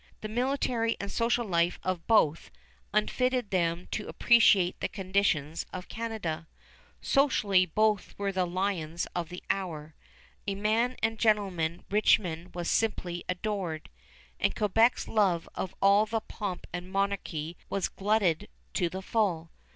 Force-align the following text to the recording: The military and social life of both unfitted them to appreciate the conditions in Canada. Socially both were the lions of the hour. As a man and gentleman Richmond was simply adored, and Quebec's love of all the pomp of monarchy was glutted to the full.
The 0.21 0.27
military 0.27 0.97
and 0.99 1.11
social 1.11 1.45
life 1.45 1.77
of 1.83 2.07
both 2.07 2.49
unfitted 2.91 3.51
them 3.51 3.87
to 3.91 4.07
appreciate 4.07 4.79
the 4.79 4.87
conditions 4.87 5.63
in 5.71 5.81
Canada. 5.83 6.47
Socially 7.01 7.67
both 7.67 8.15
were 8.17 8.31
the 8.31 8.47
lions 8.47 9.05
of 9.15 9.29
the 9.29 9.43
hour. 9.51 9.93
As 10.47 10.53
a 10.53 10.55
man 10.55 10.95
and 11.03 11.19
gentleman 11.19 11.85
Richmond 11.91 12.55
was 12.55 12.67
simply 12.67 13.23
adored, 13.29 13.91
and 14.39 14.55
Quebec's 14.55 15.07
love 15.07 15.47
of 15.53 15.75
all 15.83 16.07
the 16.07 16.21
pomp 16.21 16.65
of 16.73 16.83
monarchy 16.83 17.55
was 17.69 17.87
glutted 17.87 18.47
to 18.73 18.89
the 18.89 19.03
full. 19.03 19.51